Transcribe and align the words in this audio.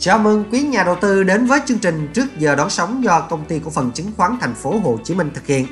Chào 0.00 0.18
mừng 0.18 0.44
quý 0.52 0.60
nhà 0.60 0.82
đầu 0.82 0.96
tư 1.00 1.22
đến 1.22 1.46
với 1.46 1.60
chương 1.66 1.78
trình 1.78 2.08
trước 2.14 2.38
giờ 2.38 2.54
đón 2.54 2.70
sóng 2.70 3.04
do 3.04 3.20
công 3.20 3.44
ty 3.44 3.60
cổ 3.64 3.70
phần 3.70 3.92
chứng 3.92 4.12
khoán 4.16 4.38
thành 4.40 4.54
phố 4.54 4.78
Hồ 4.84 4.98
Chí 5.04 5.14
Minh 5.14 5.30
thực 5.34 5.46
hiện. 5.46 5.66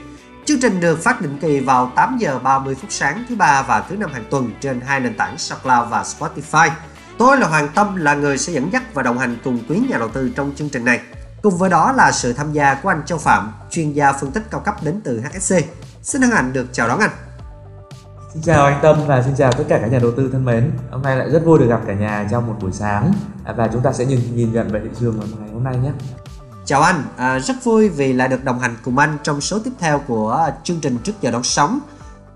Chương 0.45 0.61
trình 0.61 0.81
được 0.81 1.03
phát 1.03 1.21
định 1.21 1.39
kỳ 1.41 1.61
vào 1.61 1.93
8 1.97 2.17
giờ 2.19 2.39
30 2.39 2.75
phút 2.75 2.93
sáng 2.93 3.25
thứ 3.29 3.37
ba 3.37 3.63
và 3.63 3.81
thứ 3.81 3.97
năm 3.97 4.13
hàng 4.13 4.25
tuần 4.31 4.51
trên 4.61 4.81
hai 4.81 5.01
nền 5.01 5.17
tảng 5.17 5.39
SoundCloud 5.39 5.91
và 5.91 6.03
Spotify. 6.03 6.71
Tôi 7.19 7.39
là 7.39 7.49
Hoàng 7.49 7.69
Tâm 7.75 7.97
là 7.97 8.15
người 8.15 8.39
sẽ 8.39 8.53
dẫn 8.53 8.73
dắt 8.73 8.95
và 8.95 9.03
đồng 9.03 9.19
hành 9.19 9.37
cùng 9.45 9.59
quý 9.69 9.83
nhà 9.91 9.99
đầu 9.99 10.09
tư 10.09 10.31
trong 10.37 10.53
chương 10.57 10.69
trình 10.69 10.85
này. 10.85 11.01
Cùng 11.43 11.57
với 11.57 11.71
đó 11.71 11.93
là 11.93 12.13
sự 12.13 12.33
tham 12.33 12.53
gia 12.53 12.75
của 12.75 12.89
anh 12.89 13.03
Châu 13.07 13.19
Phạm, 13.19 13.53
chuyên 13.71 13.93
gia 13.93 14.13
phân 14.13 14.31
tích 14.31 14.43
cao 14.51 14.61
cấp 14.61 14.75
đến 14.83 15.01
từ 15.05 15.21
HSC. 15.21 15.55
Xin 16.03 16.23
hân 16.23 16.31
hạnh 16.31 16.53
được 16.53 16.67
chào 16.73 16.89
đón 16.89 17.01
anh. 17.01 17.11
Xin 18.37 18.43
chào 18.43 18.65
anh 18.65 18.79
Tâm 18.83 18.97
và 19.07 19.23
xin 19.23 19.35
chào 19.37 19.53
tất 19.53 19.65
cả 19.69 19.79
các 19.79 19.87
nhà 19.87 19.99
đầu 19.99 20.13
tư 20.17 20.29
thân 20.33 20.45
mến. 20.45 20.71
Hôm 20.91 21.03
nay 21.03 21.17
lại 21.17 21.31
rất 21.31 21.45
vui 21.45 21.59
được 21.59 21.67
gặp 21.69 21.81
cả 21.87 21.95
nhà 21.95 22.29
trong 22.31 22.47
một 22.47 22.57
buổi 22.61 22.73
sáng 22.73 23.13
à, 23.45 23.53
và 23.53 23.69
chúng 23.73 23.83
ta 23.83 23.93
sẽ 23.93 24.05
nhìn 24.05 24.21
nhìn 24.37 24.53
nhận 24.53 24.69
về 24.69 24.81
thị 24.85 24.89
trường 25.01 25.19
vào 25.19 25.29
ngày 25.41 25.51
hôm 25.53 25.65
nay 25.65 25.77
nhé. 25.77 25.91
Chào 26.65 26.83
anh, 26.83 27.03
à, 27.17 27.39
rất 27.39 27.65
vui 27.65 27.89
vì 27.89 28.13
lại 28.13 28.29
được 28.29 28.45
đồng 28.45 28.59
hành 28.59 28.77
cùng 28.85 28.99
anh 28.99 29.17
trong 29.23 29.41
số 29.41 29.59
tiếp 29.59 29.71
theo 29.79 29.99
của 30.07 30.51
chương 30.65 30.81
trình 30.81 30.99
trước 31.05 31.13
giờ 31.21 31.31
đón 31.31 31.43
sóng. 31.43 31.79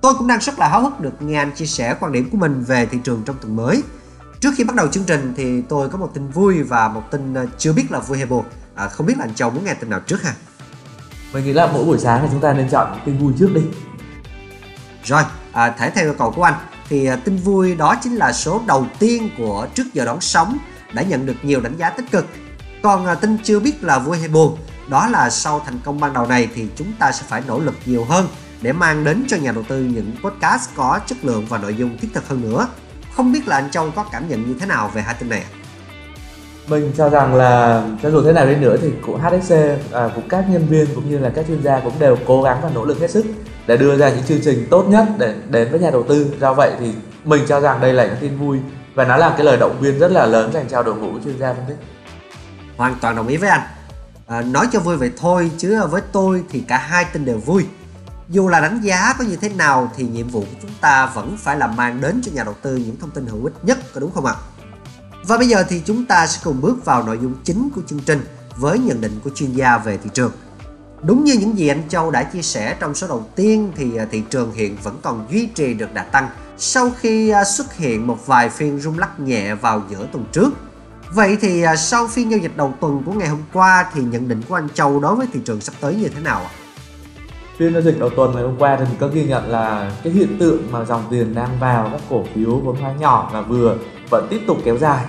Tôi 0.00 0.14
cũng 0.18 0.26
đang 0.26 0.40
rất 0.40 0.58
là 0.58 0.68
háo 0.68 0.82
hức 0.82 1.00
được 1.00 1.22
nghe 1.22 1.38
anh 1.38 1.52
chia 1.52 1.66
sẻ 1.66 1.96
quan 2.00 2.12
điểm 2.12 2.30
của 2.30 2.38
mình 2.38 2.64
về 2.64 2.86
thị 2.86 2.98
trường 3.04 3.22
trong 3.26 3.36
tuần 3.42 3.56
mới. 3.56 3.82
Trước 4.40 4.50
khi 4.56 4.64
bắt 4.64 4.76
đầu 4.76 4.86
chương 4.86 5.04
trình 5.04 5.32
thì 5.36 5.62
tôi 5.62 5.88
có 5.88 5.98
một 5.98 6.10
tin 6.14 6.28
vui 6.28 6.62
và 6.62 6.88
một 6.88 7.02
tin 7.10 7.34
à, 7.34 7.44
chưa 7.58 7.72
biết 7.72 7.92
là 7.92 7.98
vui 7.98 8.18
hay 8.18 8.26
buồn. 8.26 8.44
À, 8.74 8.88
không 8.88 9.06
biết 9.06 9.18
là 9.18 9.24
anh 9.24 9.34
Châu 9.34 9.50
muốn 9.50 9.64
nghe 9.64 9.74
tin 9.74 9.90
nào 9.90 10.00
trước 10.06 10.22
ha? 10.22 10.34
Mình 11.32 11.44
nghĩ 11.44 11.52
là 11.52 11.66
mỗi 11.72 11.84
buổi 11.84 11.98
sáng 11.98 12.20
thì 12.22 12.28
chúng 12.32 12.40
ta 12.40 12.52
nên 12.52 12.68
chọn 12.68 13.00
tin 13.04 13.18
vui 13.18 13.32
trước 13.38 13.50
đi. 13.54 13.62
Rồi, 15.04 15.22
à, 15.52 15.70
thể 15.70 15.90
theo 15.90 16.04
yêu 16.04 16.14
cầu 16.18 16.32
của 16.36 16.42
anh 16.42 16.54
thì 16.88 17.06
à, 17.06 17.16
tin 17.16 17.36
vui 17.36 17.74
đó 17.74 17.96
chính 18.02 18.16
là 18.16 18.32
số 18.32 18.62
đầu 18.66 18.86
tiên 18.98 19.30
của 19.38 19.66
trước 19.74 19.94
giờ 19.94 20.04
đón 20.04 20.20
sóng 20.20 20.58
đã 20.92 21.02
nhận 21.02 21.26
được 21.26 21.36
nhiều 21.42 21.60
đánh 21.60 21.76
giá 21.76 21.90
tích 21.90 22.10
cực. 22.10 22.26
Còn 22.82 23.06
à, 23.06 23.14
tin 23.14 23.38
chưa 23.42 23.60
biết 23.60 23.84
là 23.84 23.98
vui 23.98 24.18
hay 24.18 24.28
buồn, 24.28 24.58
đó 24.88 25.08
là 25.08 25.30
sau 25.30 25.60
thành 25.60 25.78
công 25.84 26.00
ban 26.00 26.12
đầu 26.12 26.26
này 26.26 26.48
thì 26.54 26.66
chúng 26.76 26.92
ta 26.98 27.12
sẽ 27.12 27.22
phải 27.28 27.42
nỗ 27.46 27.58
lực 27.58 27.74
nhiều 27.86 28.04
hơn 28.04 28.28
để 28.62 28.72
mang 28.72 29.04
đến 29.04 29.24
cho 29.28 29.36
nhà 29.36 29.52
đầu 29.52 29.64
tư 29.68 29.82
những 29.82 30.12
podcast 30.22 30.70
có 30.76 31.00
chất 31.06 31.24
lượng 31.24 31.46
và 31.48 31.58
nội 31.58 31.74
dung 31.74 31.98
thiết 31.98 32.08
thực 32.14 32.28
hơn 32.28 32.40
nữa. 32.40 32.68
Không 33.16 33.32
biết 33.32 33.48
là 33.48 33.56
anh 33.56 33.70
Châu 33.70 33.90
có 33.90 34.04
cảm 34.12 34.28
nhận 34.28 34.48
như 34.48 34.54
thế 34.60 34.66
nào 34.66 34.90
về 34.94 35.02
hai 35.02 35.14
tin 35.14 35.28
này 35.28 35.40
ạ? 35.40 35.59
Mình 36.70 36.92
cho 36.96 37.10
rằng 37.10 37.34
là 37.34 37.82
cho 38.02 38.10
dù 38.10 38.22
thế 38.22 38.32
nào 38.32 38.46
đi 38.46 38.56
nữa 38.56 38.76
thì 38.82 38.90
của 39.06 39.18
HSC 39.18 39.54
à, 39.92 40.10
cũng 40.14 40.28
các 40.28 40.44
nhân 40.50 40.66
viên 40.66 40.86
cũng 40.94 41.10
như 41.10 41.18
là 41.18 41.30
các 41.34 41.44
chuyên 41.48 41.62
gia 41.62 41.80
cũng 41.80 41.92
đều 41.98 42.16
cố 42.26 42.42
gắng 42.42 42.58
và 42.62 42.70
nỗ 42.74 42.84
lực 42.84 43.00
hết 43.00 43.10
sức 43.10 43.26
để 43.66 43.76
đưa 43.76 43.96
ra 43.96 44.10
những 44.10 44.24
chương 44.24 44.40
trình 44.44 44.66
tốt 44.70 44.84
nhất 44.88 45.06
để 45.18 45.34
đến 45.48 45.70
với 45.70 45.80
nhà 45.80 45.90
đầu 45.90 46.02
tư. 46.02 46.34
Do 46.40 46.54
vậy 46.54 46.72
thì 46.78 46.92
mình 47.24 47.42
cho 47.48 47.60
rằng 47.60 47.80
đây 47.80 47.92
là 47.92 48.06
những 48.06 48.16
tin 48.20 48.38
vui 48.38 48.58
và 48.94 49.04
nó 49.04 49.16
là 49.16 49.34
cái 49.36 49.44
lời 49.44 49.56
động 49.56 49.76
viên 49.80 49.98
rất 49.98 50.12
là 50.12 50.26
lớn 50.26 50.50
dành 50.52 50.68
cho 50.68 50.82
đội 50.82 50.94
ngũ 50.94 51.20
chuyên 51.24 51.38
gia 51.38 51.54
phân 51.54 51.64
tích. 51.68 51.78
Hoàn 52.76 52.94
toàn 53.00 53.16
đồng 53.16 53.28
ý 53.28 53.36
với 53.36 53.48
anh. 53.48 53.62
À, 54.26 54.42
nói 54.42 54.66
cho 54.72 54.80
vui 54.80 54.96
vậy 54.96 55.10
thôi 55.16 55.50
chứ 55.58 55.86
với 55.86 56.02
tôi 56.12 56.44
thì 56.50 56.60
cả 56.68 56.78
hai 56.78 57.04
tin 57.12 57.24
đều 57.24 57.38
vui. 57.38 57.66
Dù 58.28 58.48
là 58.48 58.60
đánh 58.60 58.80
giá 58.82 59.14
có 59.18 59.24
như 59.24 59.36
thế 59.36 59.48
nào 59.48 59.90
thì 59.96 60.04
nhiệm 60.04 60.28
vụ 60.28 60.40
của 60.40 60.56
chúng 60.62 60.70
ta 60.80 61.06
vẫn 61.14 61.36
phải 61.38 61.56
là 61.56 61.66
mang 61.66 62.00
đến 62.00 62.20
cho 62.24 62.32
nhà 62.34 62.44
đầu 62.44 62.54
tư 62.62 62.76
những 62.76 62.96
thông 63.00 63.10
tin 63.10 63.26
hữu 63.26 63.44
ích 63.44 63.54
nhất 63.62 63.78
có 63.94 64.00
đúng 64.00 64.12
không 64.12 64.26
ạ? 64.26 64.34
Và 65.22 65.38
bây 65.38 65.48
giờ 65.48 65.64
thì 65.68 65.82
chúng 65.86 66.06
ta 66.06 66.26
sẽ 66.26 66.40
cùng 66.44 66.60
bước 66.60 66.84
vào 66.84 67.02
nội 67.02 67.18
dung 67.22 67.34
chính 67.44 67.70
của 67.74 67.80
chương 67.86 68.00
trình 68.06 68.24
với 68.56 68.78
nhận 68.78 69.00
định 69.00 69.20
của 69.24 69.30
chuyên 69.30 69.52
gia 69.52 69.78
về 69.78 69.98
thị 70.04 70.10
trường. 70.14 70.32
Đúng 71.02 71.24
như 71.24 71.34
những 71.34 71.58
gì 71.58 71.68
anh 71.68 71.82
Châu 71.88 72.10
đã 72.10 72.22
chia 72.22 72.42
sẻ, 72.42 72.76
trong 72.80 72.94
số 72.94 73.08
đầu 73.08 73.26
tiên 73.36 73.72
thì 73.76 73.96
à, 73.96 74.06
thị 74.10 74.22
trường 74.30 74.52
hiện 74.52 74.76
vẫn 74.82 74.98
còn 75.02 75.26
duy 75.30 75.46
trì 75.46 75.74
được 75.74 75.94
đà 75.94 76.02
tăng 76.02 76.28
sau 76.58 76.90
khi 77.00 77.28
à, 77.28 77.44
xuất 77.44 77.76
hiện 77.76 78.06
một 78.06 78.26
vài 78.26 78.48
phiên 78.48 78.80
rung 78.80 78.98
lắc 78.98 79.20
nhẹ 79.20 79.54
vào 79.54 79.82
giữa 79.90 80.06
tuần 80.12 80.24
trước. 80.32 80.50
Vậy 81.14 81.36
thì 81.40 81.62
à, 81.62 81.76
sau 81.76 82.06
phiên 82.06 82.30
giao 82.30 82.40
dịch 82.40 82.56
đầu 82.56 82.74
tuần 82.80 83.02
của 83.06 83.12
ngày 83.12 83.28
hôm 83.28 83.42
qua 83.52 83.90
thì 83.94 84.02
nhận 84.02 84.28
định 84.28 84.42
của 84.48 84.54
anh 84.54 84.68
Châu 84.74 85.00
đối 85.00 85.16
với 85.16 85.26
thị 85.32 85.40
trường 85.44 85.60
sắp 85.60 85.74
tới 85.80 85.94
như 85.94 86.08
thế 86.08 86.20
nào 86.20 86.40
ạ? 86.40 86.50
Phiên 87.60 87.72
giao 87.72 87.82
dịch 87.82 88.00
đầu 88.00 88.10
tuần 88.10 88.32
ngày 88.34 88.42
hôm 88.42 88.56
qua 88.58 88.76
thì 88.76 88.84
mình 88.84 88.96
có 89.00 89.06
ghi 89.06 89.24
nhận 89.24 89.50
là 89.50 89.92
cái 90.04 90.12
hiện 90.12 90.38
tượng 90.38 90.58
mà 90.70 90.84
dòng 90.84 91.02
tiền 91.10 91.34
đang 91.34 91.48
vào 91.60 91.88
các 91.92 92.00
cổ 92.10 92.24
phiếu 92.34 92.50
vốn 92.50 92.76
hóa 92.76 92.92
nhỏ 92.98 93.30
và 93.32 93.40
vừa 93.40 93.76
vẫn 94.10 94.26
tiếp 94.30 94.40
tục 94.46 94.58
kéo 94.64 94.78
dài. 94.78 95.04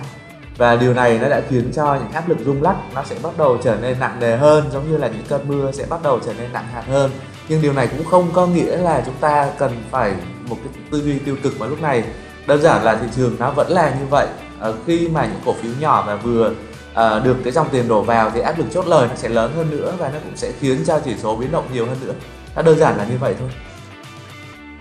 Và 0.56 0.76
điều 0.76 0.94
này 0.94 1.18
nó 1.22 1.28
đã 1.28 1.42
khiến 1.48 1.72
cho 1.74 1.94
những 1.94 2.12
áp 2.12 2.28
lực 2.28 2.38
rung 2.44 2.62
lắc 2.62 2.76
nó 2.94 3.02
sẽ 3.04 3.16
bắt 3.22 3.38
đầu 3.38 3.58
trở 3.62 3.76
nên 3.82 4.00
nặng 4.00 4.20
nề 4.20 4.36
hơn 4.36 4.64
giống 4.72 4.90
như 4.90 4.96
là 4.96 5.08
những 5.08 5.24
cơn 5.28 5.48
mưa 5.48 5.72
sẽ 5.72 5.86
bắt 5.90 6.02
đầu 6.02 6.20
trở 6.26 6.32
nên 6.38 6.52
nặng 6.52 6.66
hạt 6.72 6.82
hơn. 6.88 7.10
Nhưng 7.48 7.62
điều 7.62 7.72
này 7.72 7.88
cũng 7.88 8.04
không 8.04 8.30
có 8.32 8.46
nghĩa 8.46 8.76
là 8.76 9.02
chúng 9.06 9.16
ta 9.20 9.50
cần 9.58 9.72
phải 9.90 10.14
một 10.48 10.56
cái 10.64 10.82
tư 10.90 11.02
duy 11.02 11.18
tiêu 11.18 11.36
cực 11.42 11.58
vào 11.58 11.68
lúc 11.68 11.82
này. 11.82 12.04
Đơn 12.46 12.62
giản 12.62 12.84
là 12.84 12.96
thị 12.96 13.06
trường 13.16 13.36
nó 13.38 13.50
vẫn 13.50 13.70
là 13.70 13.90
như 14.00 14.06
vậy. 14.10 14.26
À, 14.60 14.68
khi 14.86 15.08
mà 15.08 15.26
những 15.26 15.40
cổ 15.44 15.52
phiếu 15.52 15.72
nhỏ 15.80 16.04
và 16.06 16.16
vừa 16.16 16.52
à, 16.94 17.18
được 17.18 17.36
cái 17.44 17.52
dòng 17.52 17.68
tiền 17.72 17.88
đổ 17.88 18.02
vào 18.02 18.30
thì 18.30 18.40
áp 18.40 18.58
lực 18.58 18.66
chốt 18.74 18.86
lời 18.86 19.08
nó 19.08 19.14
sẽ 19.16 19.28
lớn 19.28 19.52
hơn 19.56 19.70
nữa 19.70 19.92
và 19.98 20.08
nó 20.08 20.18
cũng 20.24 20.36
sẽ 20.36 20.52
khiến 20.60 20.78
cho 20.86 21.00
chỉ 21.04 21.14
số 21.22 21.36
biến 21.36 21.52
động 21.52 21.64
nhiều 21.72 21.86
hơn 21.86 21.96
nữa 22.06 22.12
nó 22.56 22.62
đơn 22.62 22.78
giản 22.78 22.96
là 22.96 23.04
như 23.04 23.18
vậy 23.18 23.34
thôi 23.38 23.50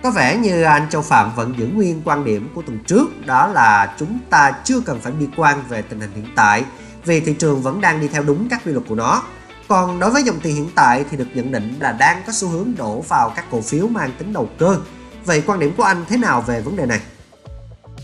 có 0.03 0.11
vẻ 0.11 0.37
như 0.37 0.63
anh 0.63 0.89
Châu 0.89 1.01
Phạm 1.01 1.31
vẫn 1.35 1.53
giữ 1.57 1.67
nguyên 1.73 2.01
quan 2.05 2.25
điểm 2.25 2.49
của 2.55 2.61
tuần 2.61 2.79
trước 2.87 3.25
đó 3.25 3.47
là 3.47 3.95
chúng 3.99 4.19
ta 4.29 4.51
chưa 4.63 4.81
cần 4.81 4.99
phải 4.99 5.11
bi 5.11 5.27
quan 5.37 5.63
về 5.69 5.81
tình 5.81 5.99
hình 5.99 6.11
hiện 6.15 6.27
tại 6.35 6.63
vì 7.05 7.19
thị 7.19 7.33
trường 7.33 7.61
vẫn 7.61 7.81
đang 7.81 8.01
đi 8.01 8.07
theo 8.07 8.23
đúng 8.23 8.49
các 8.49 8.61
quy 8.65 8.71
luật 8.71 8.85
của 8.89 8.95
nó. 8.95 9.23
Còn 9.67 9.99
đối 9.99 10.09
với 10.09 10.23
dòng 10.23 10.39
tiền 10.39 10.55
hiện 10.55 10.69
tại 10.75 11.05
thì 11.11 11.17
được 11.17 11.27
nhận 11.33 11.51
định 11.51 11.77
là 11.79 11.91
đang 11.91 12.21
có 12.27 12.33
xu 12.33 12.47
hướng 12.47 12.73
đổ 12.77 13.01
vào 13.01 13.33
các 13.35 13.45
cổ 13.51 13.61
phiếu 13.61 13.87
mang 13.87 14.11
tính 14.17 14.33
đầu 14.33 14.49
cơ. 14.59 14.77
Vậy 15.25 15.43
quan 15.47 15.59
điểm 15.59 15.73
của 15.77 15.83
anh 15.83 16.05
thế 16.09 16.17
nào 16.17 16.41
về 16.41 16.61
vấn 16.61 16.75
đề 16.75 16.85
này? 16.85 16.99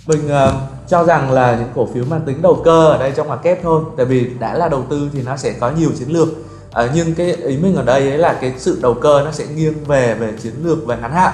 Mình 0.08 0.26
uh, 0.26 0.54
cho 0.88 1.04
rằng 1.04 1.32
là 1.32 1.56
những 1.56 1.70
cổ 1.76 1.88
phiếu 1.94 2.06
mang 2.06 2.22
tính 2.26 2.42
đầu 2.42 2.62
cơ 2.66 2.88
ở 2.88 2.98
đây 2.98 3.14
trong 3.16 3.28
ngoặc 3.28 3.44
kép 3.44 3.64
thôi 3.64 3.84
Tại 3.98 4.06
vì 4.06 4.32
đã 4.40 4.54
là 4.54 4.70
đầu 4.70 4.86
tư 4.90 5.10
thì 5.14 5.22
nó 5.22 5.38
sẽ 5.38 5.54
có 5.54 5.72
nhiều 5.72 5.90
chiến 6.00 6.12
lược 6.12 6.28
à, 6.74 6.90
Nhưng 6.94 7.16
cái 7.16 7.34
ý 7.34 7.58
mình 7.58 7.76
ở 7.76 7.84
đây 7.84 8.10
ấy 8.10 8.18
là 8.18 8.34
cái 8.42 8.54
sự 8.58 8.80
đầu 8.82 8.94
cơ 8.94 9.22
nó 9.26 9.32
sẽ 9.32 9.46
nghiêng 9.46 9.84
về 9.86 10.14
về 10.14 10.34
chiến 10.44 10.54
lược 10.64 10.88
về 10.88 10.98
ngắn 11.02 11.12
hạn. 11.12 11.34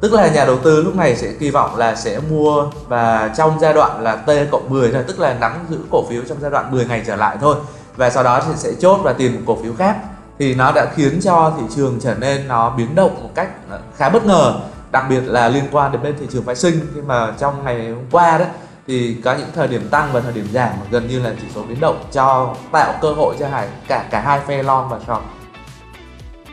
Tức 0.00 0.12
là 0.12 0.28
nhà 0.28 0.44
đầu 0.44 0.58
tư 0.58 0.82
lúc 0.82 0.96
này 0.96 1.16
sẽ 1.16 1.32
kỳ 1.32 1.50
vọng 1.50 1.76
là 1.76 1.94
sẽ 1.94 2.20
mua 2.30 2.66
và 2.88 3.30
trong 3.36 3.58
giai 3.60 3.74
đoạn 3.74 4.02
là 4.02 4.16
T 4.16 4.30
cộng 4.50 4.70
10 4.70 4.92
thôi 4.92 5.04
tức 5.06 5.20
là 5.20 5.34
nắm 5.34 5.66
giữ 5.70 5.78
cổ 5.90 6.04
phiếu 6.08 6.22
trong 6.28 6.38
giai 6.40 6.50
đoạn 6.50 6.72
10 6.72 6.84
ngày 6.84 7.02
trở 7.06 7.16
lại 7.16 7.36
thôi. 7.40 7.56
Và 7.96 8.10
sau 8.10 8.22
đó 8.22 8.42
thì 8.46 8.52
sẽ 8.56 8.72
chốt 8.80 9.00
và 9.02 9.12
tìm 9.12 9.34
một 9.34 9.40
cổ 9.46 9.62
phiếu 9.62 9.72
khác. 9.78 9.96
Thì 10.38 10.54
nó 10.54 10.72
đã 10.72 10.86
khiến 10.96 11.20
cho 11.22 11.52
thị 11.58 11.64
trường 11.76 11.98
trở 12.00 12.14
nên 12.14 12.48
nó 12.48 12.70
biến 12.70 12.94
động 12.94 13.22
một 13.22 13.30
cách 13.34 13.48
ờ, 13.70 13.80
khá 13.96 14.08
bất 14.08 14.26
ngờ. 14.26 14.54
Đặc 14.92 15.04
biệt 15.08 15.20
là 15.20 15.48
liên 15.48 15.64
quan 15.72 15.92
đến 15.92 16.02
bên 16.02 16.14
thị 16.20 16.26
trường 16.32 16.42
phái 16.42 16.56
sinh 16.56 16.80
khi 16.94 17.00
mà 17.00 17.32
trong 17.38 17.64
ngày 17.64 17.88
hôm 17.88 18.04
qua 18.10 18.38
đó 18.38 18.44
thì 18.86 19.16
có 19.24 19.34
những 19.34 19.48
thời 19.54 19.68
điểm 19.68 19.88
tăng 19.88 20.12
và 20.12 20.20
thời 20.20 20.32
điểm 20.32 20.48
giảm 20.52 20.70
gần 20.90 21.08
như 21.08 21.22
là 21.22 21.34
chỉ 21.40 21.46
số 21.54 21.62
biến 21.62 21.80
động 21.80 22.04
cho 22.12 22.56
tạo 22.72 22.94
cơ 23.00 23.12
hội 23.12 23.36
cho 23.38 23.48
hải 23.48 23.68
cả 23.88 24.08
cả 24.10 24.20
hai 24.20 24.40
phe 24.46 24.62
long 24.62 24.88
và 24.88 24.98
short 24.98 25.22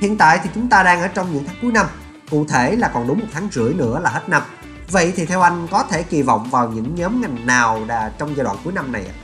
hiện 0.01 0.17
tại 0.17 0.39
thì 0.43 0.49
chúng 0.55 0.69
ta 0.69 0.83
đang 0.83 1.01
ở 1.01 1.07
trong 1.07 1.33
những 1.33 1.43
tháng 1.47 1.55
cuối 1.61 1.71
năm 1.71 1.85
Cụ 2.31 2.45
thể 2.49 2.75
là 2.75 2.91
còn 2.93 3.07
đúng 3.07 3.19
một 3.19 3.25
tháng 3.33 3.47
rưỡi 3.51 3.73
nữa 3.73 3.99
là 4.03 4.09
hết 4.09 4.21
năm. 4.27 4.41
Vậy 4.91 5.13
thì 5.15 5.25
theo 5.25 5.41
anh 5.41 5.67
có 5.71 5.83
thể 5.89 6.03
kỳ 6.03 6.21
vọng 6.21 6.49
vào 6.51 6.69
những 6.69 6.95
nhóm 6.95 7.21
ngành 7.21 7.47
nào 7.47 7.81
đà 7.87 8.11
trong 8.17 8.35
giai 8.35 8.43
đoạn 8.43 8.57
cuối 8.63 8.73
năm 8.73 8.91
này 8.91 9.03
ạ? 9.07 9.15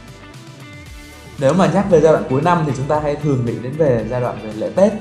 Nếu 1.39 1.53
mà 1.53 1.68
nhắc 1.74 1.85
về 1.89 2.01
giai 2.01 2.13
đoạn 2.13 2.24
cuối 2.29 2.41
năm 2.41 2.63
thì 2.66 2.72
chúng 2.78 2.85
ta 2.85 3.00
hay 3.00 3.16
thường 3.16 3.45
nghĩ 3.45 3.53
đến 3.62 3.74
về 3.78 4.06
giai 4.09 4.22
đoạn 4.22 4.39
về 4.44 4.53
lễ 4.53 4.69
Tết 4.75 4.94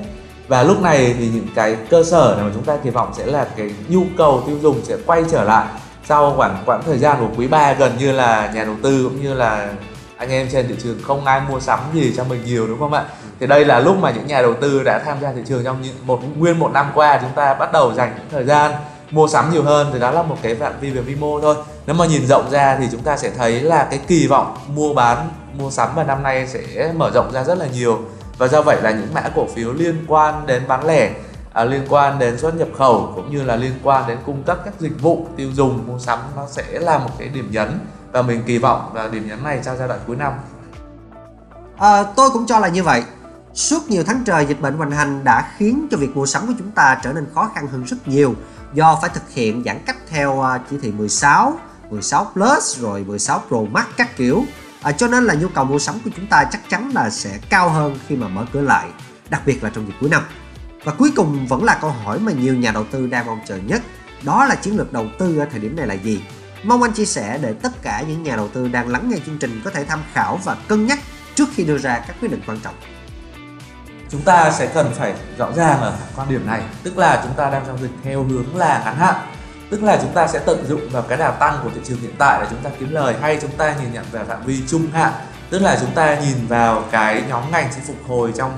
và 0.47 0.63
lúc 0.63 0.81
này 0.81 1.15
thì 1.19 1.29
những 1.33 1.47
cái 1.55 1.77
cơ 1.89 2.03
sở 2.03 2.37
mà 2.41 2.51
chúng 2.53 2.63
ta 2.63 2.77
kỳ 2.83 2.89
vọng 2.89 3.13
sẽ 3.17 3.25
là 3.25 3.47
cái 3.57 3.75
nhu 3.87 4.03
cầu 4.17 4.43
tiêu 4.47 4.57
dùng 4.61 4.81
sẽ 4.83 4.97
quay 5.05 5.23
trở 5.31 5.43
lại 5.43 5.67
sau 6.07 6.33
khoảng 6.37 6.63
quãng 6.65 6.81
thời 6.85 6.97
gian 6.97 7.17
của 7.19 7.35
quý 7.37 7.47
3 7.47 7.73
gần 7.73 7.91
như 7.99 8.11
là 8.11 8.51
nhà 8.55 8.63
đầu 8.63 8.75
tư 8.83 9.03
cũng 9.03 9.21
như 9.23 9.33
là 9.33 9.69
anh 10.17 10.29
em 10.29 10.47
trên 10.51 10.67
thị 10.67 10.75
trường 10.83 10.99
không 11.03 11.25
ai 11.25 11.41
mua 11.49 11.59
sắm 11.59 11.79
gì 11.93 12.13
cho 12.17 12.23
mình 12.23 12.45
nhiều, 12.45 12.67
đúng 12.67 12.79
không 12.79 12.93
ạ? 12.93 13.03
Thì 13.39 13.47
đây 13.47 13.65
là 13.65 13.79
lúc 13.79 13.97
mà 13.97 14.11
những 14.11 14.27
nhà 14.27 14.41
đầu 14.41 14.53
tư 14.53 14.83
đã 14.83 14.99
tham 15.05 15.17
gia 15.21 15.31
thị 15.31 15.41
trường 15.47 15.63
trong 15.63 15.81
những 15.81 15.95
một, 16.03 16.19
nguyên 16.37 16.59
một 16.59 16.71
năm 16.73 16.91
qua, 16.93 17.17
chúng 17.21 17.31
ta 17.35 17.53
bắt 17.53 17.71
đầu 17.71 17.93
dành 17.93 18.13
những 18.17 18.27
thời 18.31 18.43
gian 18.43 18.71
mua 19.11 19.27
sắm 19.27 19.51
nhiều 19.51 19.63
hơn. 19.63 19.89
Thì 19.93 19.99
đó 19.99 20.11
là 20.11 20.23
một 20.23 20.35
cái 20.41 20.55
phạm 20.55 20.73
vi 20.81 20.89
về 20.89 21.01
vi 21.01 21.15
mô 21.15 21.39
thôi. 21.41 21.55
Nếu 21.85 21.95
mà 21.95 22.05
nhìn 22.05 22.27
rộng 22.27 22.49
ra 22.51 22.77
thì 22.79 22.87
chúng 22.91 23.01
ta 23.01 23.17
sẽ 23.17 23.29
thấy 23.37 23.61
là 23.61 23.87
cái 23.89 23.99
kỳ 24.07 24.27
vọng 24.27 24.57
mua 24.67 24.93
bán, 24.93 25.29
mua 25.57 25.71
sắm 25.71 25.95
vào 25.95 26.05
năm 26.05 26.23
nay 26.23 26.47
sẽ 26.47 26.91
mở 26.95 27.11
rộng 27.13 27.31
ra 27.31 27.43
rất 27.43 27.57
là 27.57 27.65
nhiều. 27.73 27.99
Và 28.37 28.47
do 28.47 28.61
vậy 28.61 28.77
là 28.81 28.91
những 28.91 29.13
mã 29.13 29.21
cổ 29.35 29.47
phiếu 29.55 29.73
liên 29.73 30.05
quan 30.07 30.47
đến 30.47 30.63
bán 30.67 30.85
lẻ 30.85 31.09
à, 31.57 31.65
liên 31.65 31.85
quan 31.89 32.19
đến 32.19 32.37
xuất 32.37 32.55
nhập 32.55 32.67
khẩu 32.77 33.11
cũng 33.15 33.31
như 33.31 33.43
là 33.43 33.55
liên 33.55 33.73
quan 33.83 34.07
đến 34.07 34.17
cung 34.25 34.43
cấp 34.43 34.59
các 34.65 34.73
dịch 34.79 35.01
vụ 35.01 35.27
tiêu 35.35 35.51
dùng 35.53 35.87
mua 35.87 35.99
sắm 35.99 36.19
nó 36.35 36.47
sẽ 36.51 36.79
là 36.79 36.97
một 36.97 37.09
cái 37.19 37.27
điểm 37.27 37.49
nhấn 37.51 37.79
và 38.11 38.21
mình 38.21 38.43
kỳ 38.45 38.57
vọng 38.57 38.91
là 38.95 39.07
điểm 39.07 39.27
nhấn 39.27 39.43
này 39.43 39.61
trong 39.65 39.77
giai 39.77 39.87
đoạn 39.87 39.99
cuối 40.07 40.15
năm 40.15 40.33
à, 41.77 42.03
tôi 42.03 42.29
cũng 42.29 42.45
cho 42.45 42.59
là 42.59 42.67
như 42.67 42.83
vậy 42.83 43.03
Suốt 43.53 43.89
nhiều 43.89 44.03
tháng 44.03 44.23
trời 44.25 44.45
dịch 44.45 44.61
bệnh 44.61 44.77
hoành 44.77 44.91
hành 44.91 45.23
đã 45.23 45.51
khiến 45.57 45.87
cho 45.91 45.97
việc 45.97 46.15
mua 46.15 46.25
sắm 46.25 46.47
của 46.47 46.53
chúng 46.57 46.71
ta 46.71 46.99
trở 47.03 47.13
nên 47.13 47.25
khó 47.33 47.51
khăn 47.55 47.67
hơn 47.67 47.83
rất 47.85 48.07
nhiều 48.07 48.35
do 48.73 48.99
phải 49.01 49.09
thực 49.13 49.29
hiện 49.29 49.63
giãn 49.65 49.79
cách 49.85 49.97
theo 50.09 50.41
à, 50.41 50.59
chỉ 50.69 50.77
thị 50.81 50.91
16, 50.91 51.59
16 51.89 52.31
Plus 52.33 52.79
rồi 52.79 53.03
16 53.03 53.41
Pro 53.47 53.57
Max 53.71 53.85
các 53.97 54.17
kiểu. 54.17 54.43
À, 54.81 54.91
cho 54.91 55.07
nên 55.07 55.23
là 55.23 55.33
nhu 55.33 55.47
cầu 55.47 55.65
mua 55.65 55.79
sắm 55.79 55.95
của 56.03 56.09
chúng 56.15 56.27
ta 56.27 56.43
chắc 56.51 56.69
chắn 56.69 56.91
là 56.95 57.09
sẽ 57.09 57.39
cao 57.49 57.69
hơn 57.69 57.97
khi 58.07 58.15
mà 58.15 58.27
mở 58.27 58.45
cửa 58.53 58.61
lại, 58.61 58.87
đặc 59.29 59.41
biệt 59.45 59.63
là 59.63 59.69
trong 59.75 59.87
dịp 59.87 59.93
cuối 59.99 60.09
năm. 60.09 60.23
Và 60.83 60.91
cuối 60.91 61.11
cùng 61.15 61.47
vẫn 61.47 61.63
là 61.63 61.77
câu 61.81 61.89
hỏi 61.89 62.19
mà 62.19 62.31
nhiều 62.31 62.55
nhà 62.55 62.71
đầu 62.71 62.83
tư 62.91 63.07
đang 63.07 63.25
mong 63.25 63.39
chờ 63.47 63.57
nhất, 63.57 63.81
đó 64.23 64.45
là 64.45 64.55
chiến 64.55 64.77
lược 64.77 64.93
đầu 64.93 65.05
tư 65.19 65.37
ở 65.37 65.45
thời 65.51 65.59
điểm 65.59 65.75
này 65.75 65.87
là 65.87 65.93
gì? 65.93 66.21
Mong 66.63 66.83
anh 66.83 66.93
chia 66.93 67.05
sẻ 67.05 67.39
để 67.41 67.53
tất 67.53 67.81
cả 67.81 68.03
những 68.07 68.23
nhà 68.23 68.35
đầu 68.35 68.47
tư 68.47 68.67
đang 68.67 68.87
lắng 68.87 69.09
nghe 69.09 69.17
chương 69.25 69.37
trình 69.37 69.61
có 69.65 69.71
thể 69.71 69.85
tham 69.85 69.99
khảo 70.13 70.39
và 70.43 70.55
cân 70.67 70.87
nhắc 70.87 70.99
trước 71.35 71.49
khi 71.55 71.63
đưa 71.63 71.77
ra 71.77 71.99
các 72.07 72.15
quyết 72.21 72.31
định 72.31 72.41
quan 72.47 72.59
trọng 72.59 72.75
chúng 74.09 74.21
ta 74.21 74.51
sẽ 74.51 74.67
cần 74.73 74.91
phải 74.93 75.13
rõ 75.37 75.51
ràng 75.55 75.81
ở 75.81 75.97
quan 76.15 76.29
điểm 76.29 76.47
này 76.47 76.61
tức 76.83 76.97
là 76.97 77.21
chúng 77.23 77.33
ta 77.33 77.49
đang 77.49 77.65
giao 77.65 77.77
dịch 77.77 77.91
theo 78.03 78.23
hướng 78.23 78.57
là 78.57 78.81
ngắn 78.85 78.95
hạn 78.95 79.15
tức 79.69 79.83
là 79.83 79.97
chúng 80.01 80.13
ta 80.13 80.27
sẽ 80.27 80.39
tận 80.39 80.65
dụng 80.67 80.89
vào 80.91 81.01
cái 81.01 81.17
đà 81.17 81.31
tăng 81.31 81.59
của 81.63 81.69
thị 81.75 81.81
trường 81.83 81.99
hiện 81.99 82.15
tại 82.17 82.39
để 82.41 82.47
chúng 82.49 82.59
ta 82.63 82.69
kiếm 82.79 82.91
lời 82.91 83.15
hay 83.21 83.37
chúng 83.41 83.51
ta 83.51 83.75
nhìn 83.81 83.93
nhận 83.93 84.05
về 84.11 84.23
phạm 84.23 84.43
vi 84.45 84.63
trung 84.67 84.87
hạn 84.93 85.13
tức 85.49 85.59
là 85.59 85.77
chúng 85.81 85.91
ta 85.91 86.19
nhìn 86.19 86.47
vào 86.47 86.83
cái 86.91 87.23
nhóm 87.29 87.51
ngành 87.51 87.73
sẽ 87.73 87.81
phục 87.87 87.97
hồi 88.07 88.31
trong 88.35 88.51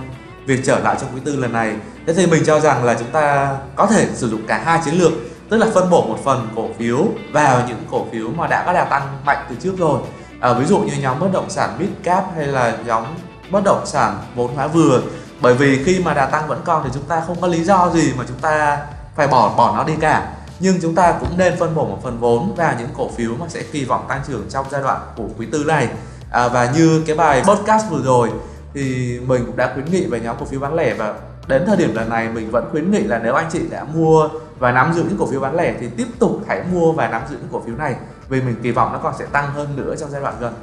việc 0.49 0.61
trở 0.65 0.79
lại 0.79 0.95
trong 1.01 1.09
quý 1.15 1.21
tư 1.25 1.35
lần 1.35 1.53
này. 1.53 1.75
Thế 2.07 2.13
thì 2.13 2.27
mình 2.27 2.43
cho 2.45 2.59
rằng 2.59 2.83
là 2.83 2.95
chúng 2.99 3.11
ta 3.11 3.57
có 3.75 3.85
thể 3.85 4.07
sử 4.13 4.29
dụng 4.29 4.47
cả 4.47 4.61
hai 4.65 4.79
chiến 4.85 4.93
lược 4.93 5.11
tức 5.49 5.57
là 5.57 5.67
phân 5.73 5.89
bổ 5.89 6.01
một 6.01 6.17
phần 6.23 6.47
cổ 6.55 6.69
phiếu 6.79 7.07
vào 7.31 7.61
những 7.67 7.83
cổ 7.91 8.05
phiếu 8.11 8.29
mà 8.29 8.47
đã 8.47 8.63
có 8.65 8.73
đà 8.73 8.85
tăng 8.85 9.17
mạnh 9.25 9.45
từ 9.49 9.55
trước 9.63 9.77
rồi. 9.77 9.99
À, 10.39 10.53
ví 10.53 10.65
dụ 10.65 10.79
như 10.79 10.93
nhóm 11.01 11.19
bất 11.19 11.27
động 11.33 11.49
sản 11.49 11.69
mid 11.79 11.89
cap 12.03 12.25
hay 12.35 12.47
là 12.47 12.77
nhóm 12.85 13.03
bất 13.51 13.63
động 13.63 13.85
sản 13.85 14.17
vốn 14.35 14.55
hóa 14.55 14.67
vừa. 14.67 15.01
Bởi 15.41 15.53
vì 15.53 15.83
khi 15.83 15.99
mà 15.99 16.13
đà 16.13 16.25
tăng 16.25 16.47
vẫn 16.47 16.61
còn 16.65 16.83
thì 16.83 16.89
chúng 16.93 17.03
ta 17.03 17.21
không 17.27 17.41
có 17.41 17.47
lý 17.47 17.63
do 17.63 17.89
gì 17.93 18.13
mà 18.17 18.23
chúng 18.27 18.39
ta 18.39 18.77
phải 19.15 19.27
bỏ 19.27 19.53
bỏ 19.57 19.73
nó 19.77 19.83
đi 19.83 19.93
cả. 20.01 20.31
Nhưng 20.59 20.79
chúng 20.81 20.95
ta 20.95 21.11
cũng 21.11 21.37
nên 21.37 21.59
phân 21.59 21.75
bổ 21.75 21.85
một 21.85 21.99
phần 22.03 22.19
vốn 22.19 22.55
vào 22.55 22.73
những 22.79 22.89
cổ 22.97 23.09
phiếu 23.17 23.31
mà 23.39 23.45
sẽ 23.49 23.63
kỳ 23.71 23.85
vọng 23.85 24.05
tăng 24.09 24.21
trưởng 24.27 24.45
trong 24.49 24.65
giai 24.71 24.81
đoạn 24.81 24.99
của 25.15 25.27
quý 25.37 25.47
tư 25.51 25.63
này. 25.67 25.87
À, 26.31 26.47
và 26.47 26.71
như 26.75 27.03
cái 27.07 27.15
bài 27.15 27.43
podcast 27.47 27.85
vừa 27.89 28.01
rồi 28.03 28.29
thì 28.73 29.19
mình 29.27 29.45
cũng 29.45 29.55
đã 29.57 29.71
khuyến 29.73 29.85
nghị 29.91 30.05
về 30.05 30.19
nhóm 30.19 30.35
cổ 30.39 30.45
phiếu 30.45 30.59
bán 30.59 30.73
lẻ 30.75 30.93
và 30.93 31.15
đến 31.47 31.63
thời 31.67 31.77
điểm 31.77 31.95
lần 31.95 32.09
này 32.09 32.29
mình 32.29 32.51
vẫn 32.51 32.67
khuyến 32.71 32.91
nghị 32.91 33.03
là 33.03 33.19
nếu 33.23 33.33
anh 33.33 33.49
chị 33.51 33.61
đã 33.69 33.83
mua 33.83 34.29
và 34.59 34.71
nắm 34.71 34.93
giữ 34.93 35.03
những 35.03 35.17
cổ 35.17 35.25
phiếu 35.25 35.39
bán 35.39 35.55
lẻ 35.55 35.73
thì 35.79 35.87
tiếp 35.97 36.07
tục 36.19 36.41
hãy 36.47 36.63
mua 36.71 36.91
và 36.91 37.07
nắm 37.07 37.21
giữ 37.29 37.35
những 37.35 37.49
cổ 37.51 37.61
phiếu 37.65 37.75
này 37.75 37.95
vì 38.29 38.41
mình 38.41 38.55
kỳ 38.63 38.71
vọng 38.71 38.93
nó 38.93 38.99
còn 39.03 39.13
sẽ 39.19 39.25
tăng 39.25 39.51
hơn 39.51 39.75
nữa 39.75 39.95
trong 39.99 40.11
giai 40.11 40.21
đoạn 40.21 40.35
gần. 40.39 40.53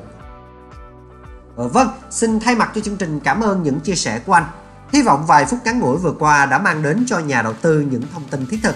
Ừ, 1.57 1.69
vâng, 1.69 1.89
xin 2.11 2.41
thay 2.41 2.55
mặt 2.55 2.71
cho 2.75 2.81
chương 2.81 2.97
trình 2.97 3.21
cảm 3.21 3.41
ơn 3.41 3.63
những 3.63 3.81
chia 3.81 3.95
sẻ 3.95 4.21
của 4.27 4.33
anh. 4.33 4.45
Hy 4.93 5.03
vọng 5.03 5.27
vài 5.27 5.45
phút 5.45 5.59
ngắn 5.65 5.81
ngủi 5.81 5.97
vừa 5.97 6.13
qua 6.19 6.47
đã 6.47 6.59
mang 6.59 6.83
đến 6.83 7.05
cho 7.07 7.19
nhà 7.19 7.43
đầu 7.43 7.53
tư 7.53 7.81
những 7.81 8.03
thông 8.15 8.23
tin 8.31 8.47
thiết 8.47 8.59
thực. 8.63 8.75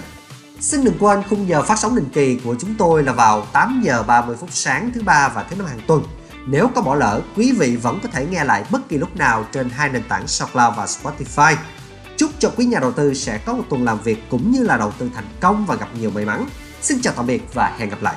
Xin 0.60 0.84
đừng 0.84 0.98
quên 1.00 1.22
khung 1.30 1.48
giờ 1.48 1.62
phát 1.62 1.78
sóng 1.78 1.96
định 1.96 2.08
kỳ 2.12 2.40
của 2.44 2.56
chúng 2.60 2.74
tôi 2.78 3.02
là 3.02 3.12
vào 3.12 3.46
8 3.52 3.80
giờ 3.84 4.02
30 4.06 4.36
phút 4.40 4.48
sáng 4.52 4.90
thứ 4.94 5.02
ba 5.02 5.28
và 5.34 5.42
thứ 5.50 5.56
năm 5.56 5.66
hàng 5.66 5.80
tuần. 5.86 6.02
Nếu 6.46 6.68
có 6.74 6.82
bỏ 6.82 6.94
lỡ, 6.94 7.20
quý 7.36 7.52
vị 7.52 7.76
vẫn 7.76 8.00
có 8.02 8.08
thể 8.12 8.26
nghe 8.26 8.44
lại 8.44 8.64
bất 8.70 8.88
kỳ 8.88 8.98
lúc 8.98 9.16
nào 9.16 9.44
trên 9.52 9.70
hai 9.70 9.88
nền 9.88 10.02
tảng 10.08 10.26
SoundCloud 10.26 10.76
và 10.76 10.86
Spotify. 10.86 11.56
Chúc 12.16 12.30
cho 12.38 12.50
quý 12.56 12.64
nhà 12.64 12.78
đầu 12.78 12.92
tư 12.92 13.14
sẽ 13.14 13.38
có 13.38 13.52
một 13.52 13.64
tuần 13.70 13.84
làm 13.84 13.98
việc 14.00 14.18
cũng 14.30 14.52
như 14.52 14.62
là 14.62 14.76
đầu 14.76 14.92
tư 14.98 15.10
thành 15.14 15.28
công 15.40 15.66
và 15.66 15.74
gặp 15.74 15.88
nhiều 16.00 16.10
may 16.10 16.24
mắn. 16.24 16.46
Xin 16.82 17.00
chào 17.02 17.14
tạm 17.16 17.26
biệt 17.26 17.42
và 17.54 17.76
hẹn 17.78 17.90
gặp 17.90 18.02
lại. 18.02 18.14